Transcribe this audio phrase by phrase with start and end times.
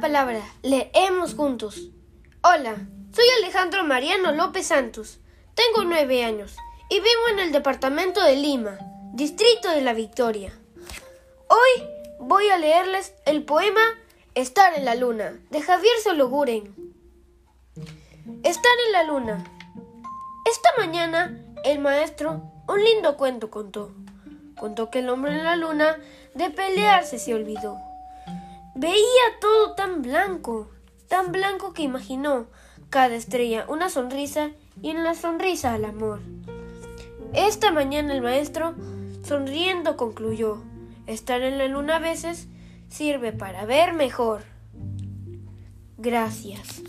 [0.00, 1.90] palabra, leemos juntos.
[2.42, 2.74] Hola,
[3.14, 5.20] soy Alejandro Mariano López Santos.
[5.54, 6.56] Tengo nueve años
[6.90, 8.78] y vivo en el departamento de Lima,
[9.12, 10.52] distrito de la Victoria.
[11.48, 11.86] Hoy
[12.18, 13.80] voy a leerles el poema
[14.34, 16.74] Estar en la luna, de Javier Sologuren.
[18.42, 19.44] Estar en la luna.
[20.50, 23.92] Esta mañana el maestro un lindo cuento contó.
[24.58, 25.98] Contó que el hombre en la luna
[26.34, 27.76] de pelearse se olvidó.
[28.74, 30.70] Veía todo tan blanco,
[31.08, 32.46] tan blanco que imaginó
[32.88, 34.50] cada estrella una sonrisa
[34.80, 36.20] y en la sonrisa el amor.
[37.34, 38.74] Esta mañana el maestro,
[39.22, 40.62] sonriendo, concluyó,
[41.06, 42.48] estar en la luna a veces
[42.88, 44.42] sirve para ver mejor.
[45.98, 46.82] Gracias.